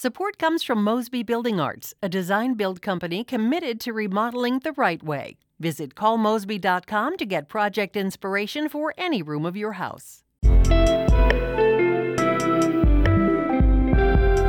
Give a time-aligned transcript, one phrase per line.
[0.00, 5.02] Support comes from Mosby Building Arts, a design build company committed to remodeling the right
[5.02, 5.38] way.
[5.58, 10.22] Visit callmosby.com to get project inspiration for any room of your house.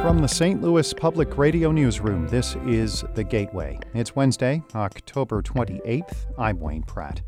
[0.03, 0.61] From the St.
[0.61, 3.79] Louis Public Radio Newsroom, this is The Gateway.
[3.95, 6.27] It's Wednesday, October 28th.
[6.37, 7.23] I'm Wayne Pratt.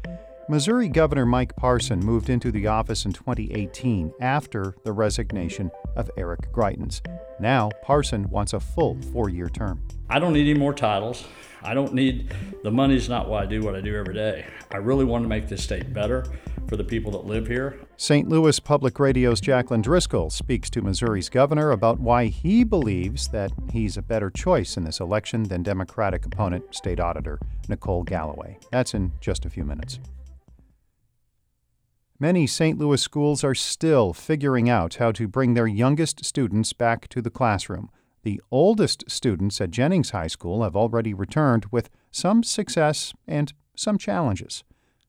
[0.52, 6.51] Missouri Governor Mike Parson moved into the office in 2018 after the resignation of Eric
[6.51, 7.00] Greitens.
[7.39, 9.82] Now, Parson wants a full four year term.
[10.10, 11.24] I don't need any more titles.
[11.64, 12.33] I don't need
[12.64, 14.46] the money's not why I do what I do every day.
[14.71, 16.25] I really want to make this state better
[16.68, 17.79] for the people that live here.
[17.96, 18.27] St.
[18.27, 23.96] Louis Public Radio's Jaclyn Driscoll speaks to Missouri's governor about why he believes that he's
[23.96, 28.57] a better choice in this election than Democratic opponent, State Auditor Nicole Galloway.
[28.69, 30.02] That's in just a few minutes.
[32.22, 32.78] Many St.
[32.78, 37.31] Louis schools are still figuring out how to bring their youngest students back to the
[37.31, 37.89] classroom.
[38.22, 43.97] The oldest students at Jennings High School have already returned with some success and some
[43.97, 44.63] challenges.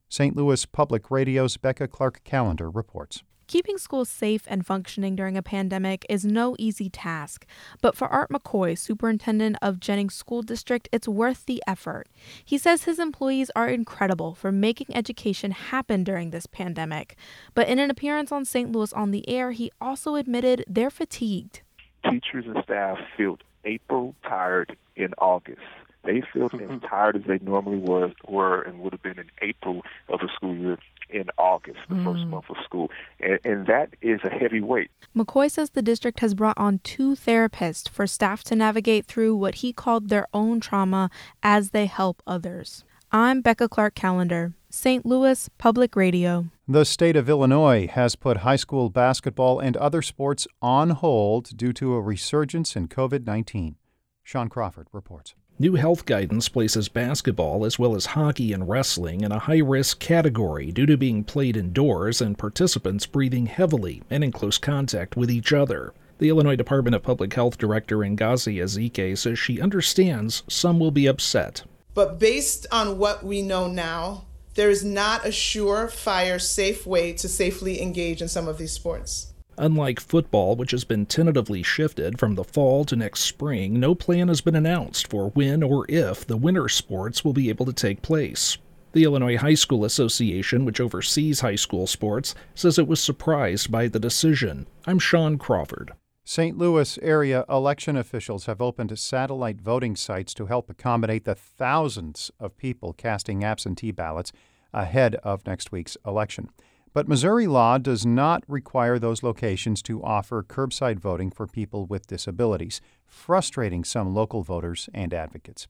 [0.09, 0.35] St.
[0.35, 3.23] Louis Public Radio's Becca Clark Callender reports.
[3.53, 7.45] Keeping schools safe and functioning during a pandemic is no easy task,
[7.83, 12.09] but for Art McCoy, superintendent of Jennings School District, it's worth the effort.
[12.43, 17.15] He says his employees are incredible for making education happen during this pandemic.
[17.53, 18.73] But in an appearance on St.
[18.73, 21.61] Louis on the Air, he also admitted they're fatigued.
[22.09, 23.37] Teachers and staff feel
[23.67, 25.61] April tired in August.
[26.05, 26.75] They feel mm-hmm.
[26.75, 30.29] as tired as they normally was, were and would have been in April of the
[30.35, 30.79] school year
[31.11, 32.05] in August, the mm.
[32.05, 32.91] first month of school.
[33.21, 34.91] And, and that is a heavy weight.
[35.15, 39.57] McCoy says the district has brought on two therapists for staff to navigate through what
[39.57, 41.11] he called their own trauma
[41.43, 42.85] as they help others.
[43.13, 45.05] I'm Becca Clark Callender, St.
[45.05, 46.47] Louis Public Radio.
[46.67, 51.75] The state of Illinois has put high school basketball and other sports on hold due
[51.75, 53.77] to a resurgence in COVID 19.
[54.23, 55.35] Sean Crawford reports.
[55.63, 60.01] New health guidance places basketball as well as hockey and wrestling in a high risk
[60.01, 65.31] category due to being played indoors and participants breathing heavily and in close contact with
[65.31, 65.95] each other.
[66.19, 71.07] The Illinois Department of Public Health Director Ngozi Ezike says she understands some will be
[71.07, 71.63] upset.
[71.95, 77.29] But based on what we know now, there is not a surefire, safe way to
[77.29, 79.32] safely engage in some of these sports.
[79.63, 84.27] Unlike football, which has been tentatively shifted from the fall to next spring, no plan
[84.27, 88.03] has been announced for when or if the winter sports will be able to take
[88.03, 88.59] place.
[88.91, 93.87] The Illinois High School Association, which oversees high school sports, says it was surprised by
[93.87, 94.67] the decision.
[94.85, 95.93] I'm Sean Crawford.
[96.25, 96.59] St.
[96.59, 102.57] Louis area election officials have opened satellite voting sites to help accommodate the thousands of
[102.57, 104.33] people casting absentee ballots
[104.75, 106.51] ahead of next week's election.
[106.95, 112.07] But Missouri law does not require those locations to offer curbside voting for people with
[112.07, 115.69] disabilities, frustrating some local voters and advocates.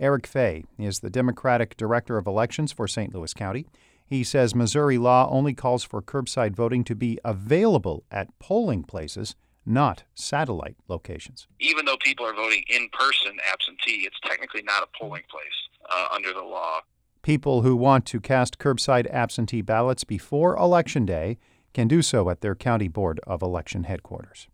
[0.00, 3.14] Eric Fey is the Democratic Director of Elections for St.
[3.14, 3.66] Louis County.
[4.04, 9.36] He says Missouri law only calls for curbside voting to be available at polling places,
[9.64, 11.46] not satellite locations.
[11.60, 15.46] Even though people are voting in person absentee, it's technically not a polling place
[15.90, 16.80] uh, under the law.
[17.26, 21.38] People who want to cast curbside absentee ballots before Election Day
[21.74, 24.46] can do so at their County Board of Election headquarters.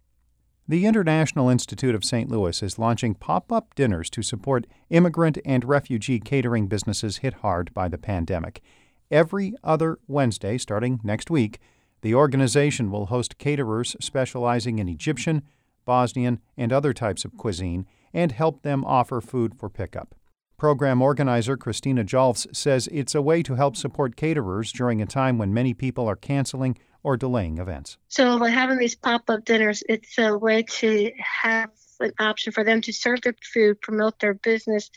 [0.66, 2.30] The International Institute of St.
[2.30, 7.74] Louis is launching pop up dinners to support immigrant and refugee catering businesses hit hard
[7.74, 8.62] by the pandemic.
[9.10, 11.58] Every other Wednesday, starting next week,
[12.00, 15.42] the organization will host caterers specializing in Egyptian,
[15.84, 17.84] Bosnian, and other types of cuisine
[18.14, 20.14] and help them offer food for pickup.
[20.62, 25.36] Program organizer Christina Jolfs says it's a way to help support caterers during a time
[25.36, 27.98] when many people are canceling or delaying events.
[28.06, 32.62] So, by having these pop up dinners, it's a way to have an option for
[32.62, 34.88] them to serve their food, promote their business,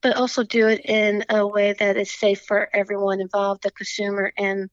[0.00, 4.32] but also do it in a way that is safe for everyone involved the consumer
[4.38, 4.70] and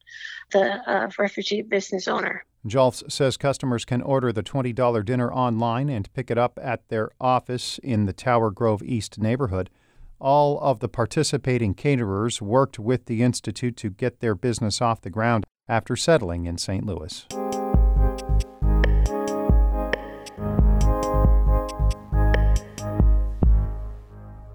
[0.51, 2.45] the uh, refugee business owner.
[2.67, 7.09] Jolfs says customers can order the $20 dinner online and pick it up at their
[7.19, 9.71] office in the Tower Grove East neighborhood.
[10.19, 15.11] All of the participating caterers worked with the Institute to get their business off the
[15.11, 16.83] ground after settling in St.
[16.83, 17.27] Louis.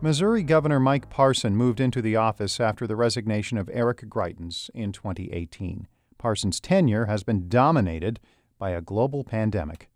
[0.01, 4.91] Missouri Governor Mike Parson moved into the office after the resignation of Eric Greitens in
[4.91, 5.87] 2018.
[6.19, 8.19] Parson's tenure has been dominated
[8.59, 9.92] by a global pandemic.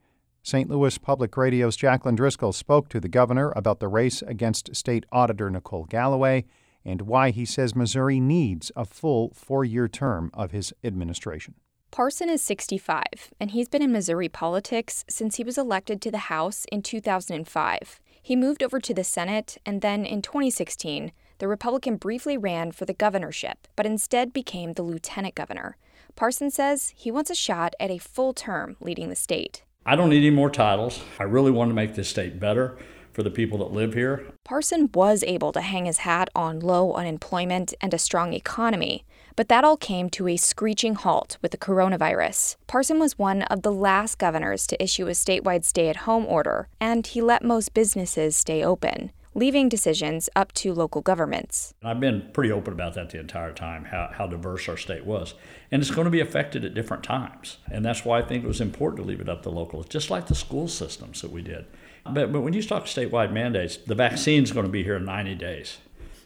[0.46, 0.70] St.
[0.70, 5.50] Louis Public Radio's Jaclyn Driscoll spoke to the governor about the race against State Auditor
[5.50, 6.44] Nicole Galloway
[6.84, 11.54] and why he says Missouri needs a full four year term of his administration.
[11.90, 13.02] Parson is 65,
[13.40, 17.98] and he's been in Missouri politics since he was elected to the House in 2005.
[18.22, 22.84] He moved over to the Senate, and then in 2016, the Republican briefly ran for
[22.84, 25.76] the governorship, but instead became the lieutenant governor.
[26.14, 29.64] Parson says he wants a shot at a full term leading the state.
[29.88, 31.00] I don't need any more titles.
[31.20, 32.76] I really want to make this state better
[33.12, 34.26] for the people that live here.
[34.42, 39.04] Parson was able to hang his hat on low unemployment and a strong economy,
[39.36, 42.56] but that all came to a screeching halt with the coronavirus.
[42.66, 46.66] Parson was one of the last governors to issue a statewide stay at home order,
[46.80, 51.74] and he let most businesses stay open leaving decisions up to local governments.
[51.84, 55.34] I've been pretty open about that the entire time, how, how diverse our state was.
[55.70, 57.58] And it's going to be affected at different times.
[57.70, 60.08] And that's why I think it was important to leave it up to locals, just
[60.08, 61.66] like the school systems that we did.
[62.10, 65.34] But, but when you talk statewide mandates, the vaccine's going to be here in 90
[65.34, 65.78] days.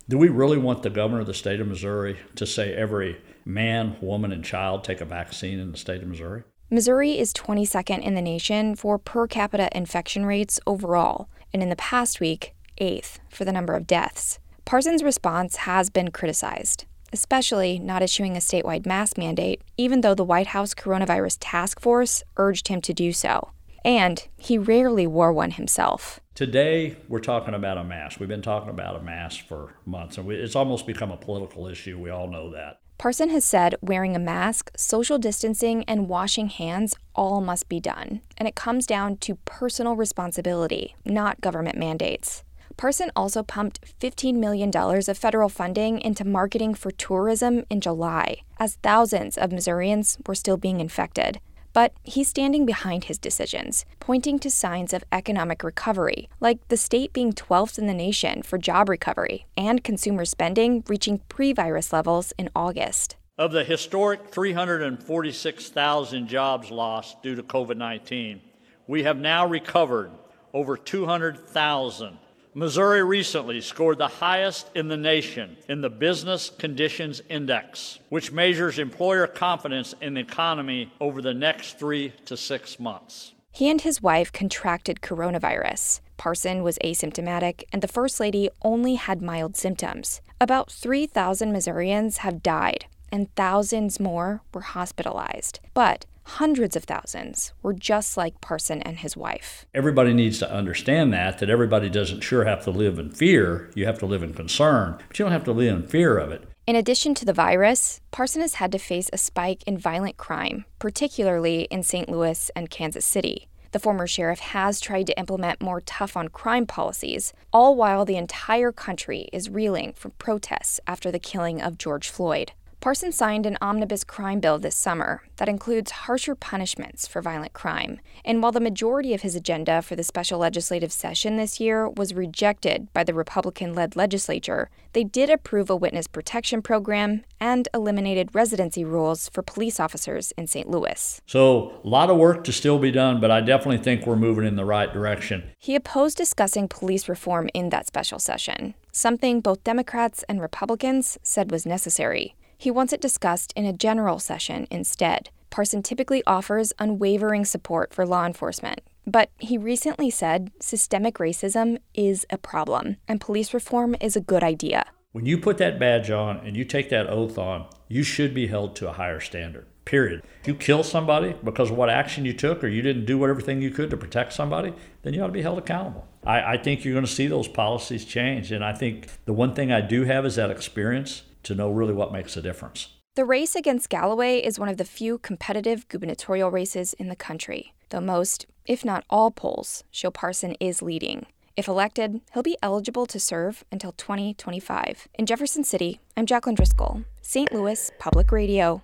[0.09, 3.97] Do we really want the governor of the state of Missouri to say every man,
[4.01, 6.45] woman, and child take a vaccine in the state of Missouri?
[6.71, 11.29] Missouri is 22nd in the nation for per capita infection rates overall.
[11.53, 14.39] And in the past week, eighth for the number of deaths.
[14.65, 20.25] Parsons' response has been criticized, especially not issuing a statewide mask mandate, even though the
[20.25, 23.51] White House Coronavirus Task Force urged him to do so.
[23.85, 26.21] And he rarely wore one himself.
[26.35, 28.21] Today, we're talking about a mask.
[28.21, 31.99] We've been talking about a mask for months, and it's almost become a political issue.
[31.99, 32.81] We all know that.
[32.99, 38.21] Parson has said wearing a mask, social distancing, and washing hands all must be done.
[38.37, 42.45] And it comes down to personal responsibility, not government mandates.
[42.77, 48.79] Parson also pumped $15 million of federal funding into marketing for tourism in July, as
[48.83, 51.41] thousands of Missourians were still being infected.
[51.73, 57.13] But he's standing behind his decisions, pointing to signs of economic recovery, like the state
[57.13, 62.33] being 12th in the nation for job recovery and consumer spending reaching pre virus levels
[62.39, 63.17] in August.
[63.39, 68.41] Of the historic 346,000 jobs lost due to COVID 19,
[68.87, 70.11] we have now recovered
[70.53, 72.19] over 200,000
[72.53, 78.81] Missouri recently scored the highest in the nation in the Business Conditions Index, which measures
[78.81, 83.35] employer confidence in the economy over the next three to six months.
[83.53, 86.01] He and his wife contracted coronavirus.
[86.17, 90.21] Parson was asymptomatic, and the First Lady only had mild symptoms.
[90.41, 95.61] About 3,000 Missourians have died, and thousands more were hospitalized.
[95.73, 96.05] But
[96.39, 99.67] hundreds of thousands were just like Parson and his wife.
[99.75, 103.71] Everybody needs to understand that, that everybody doesn't sure have to live in fear.
[103.75, 106.31] You have to live in concern, but you don't have to live in fear of
[106.31, 106.45] it.
[106.67, 110.67] In addition to the virus, Parson has had to face a spike in violent crime,
[110.79, 112.09] particularly in St.
[112.09, 113.49] Louis and Kansas City.
[113.73, 118.17] The former sheriff has tried to implement more tough on crime policies, all while the
[118.17, 122.53] entire country is reeling from protests after the killing of George Floyd.
[122.81, 128.01] Parson signed an omnibus crime bill this summer that includes harsher punishments for violent crime.
[128.25, 132.15] And while the majority of his agenda for the special legislative session this year was
[132.15, 138.35] rejected by the Republican led legislature, they did approve a witness protection program and eliminated
[138.35, 140.71] residency rules for police officers in St.
[140.71, 141.21] Louis.
[141.27, 144.47] So, a lot of work to still be done, but I definitely think we're moving
[144.47, 145.51] in the right direction.
[145.59, 151.51] He opposed discussing police reform in that special session, something both Democrats and Republicans said
[151.51, 152.35] was necessary.
[152.61, 155.31] He wants it discussed in a general session instead.
[155.49, 162.27] Parson typically offers unwavering support for law enforcement, but he recently said systemic racism is
[162.29, 164.85] a problem and police reform is a good idea.
[165.13, 168.49] When you put that badge on and you take that oath on, you should be
[168.49, 169.65] held to a higher standard.
[169.87, 170.23] Period.
[170.43, 173.63] If you kill somebody because of what action you took or you didn't do everything
[173.63, 176.07] you could to protect somebody, then you ought to be held accountable.
[176.25, 178.53] I, I think you're going to see those policies change.
[178.53, 181.95] And I think the one thing I do have is that experience to know really
[181.95, 182.89] what makes a difference.
[183.17, 187.75] The race against Galloway is one of the few competitive gubernatorial races in the country,
[187.89, 191.27] though most, if not all, polls show Parson is leading.
[191.57, 195.09] If elected, he'll be eligible to serve until 2025.
[195.15, 197.53] In Jefferson City, I'm Jaclyn Driscoll, St.
[197.53, 198.83] Louis Public Radio.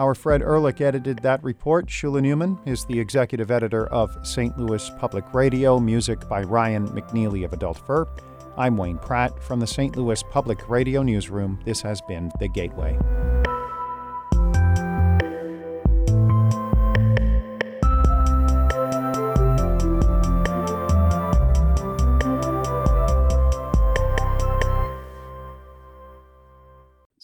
[0.00, 1.86] Our Fred Ehrlich edited that report.
[1.88, 4.56] Shula Neuman is the executive editor of St.
[4.56, 8.06] Louis Public Radio, music by Ryan McNeely of Adult Fur.
[8.56, 9.94] I'm Wayne Pratt from the St.
[9.96, 11.60] Louis Public Radio Newsroom.
[11.66, 12.98] This has been The Gateway.